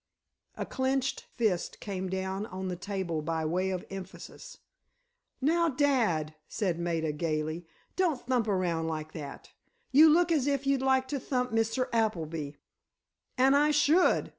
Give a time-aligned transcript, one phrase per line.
[0.57, 4.57] A clenched fist came down on the table by way of emphasis.
[5.39, 9.51] "Now, dad," said Maida, gaily, "don't thump around like that!
[9.91, 11.87] You look as if you'd like to thump Mr.
[11.93, 12.53] Appleby!"
[13.37, 14.29] "And I should!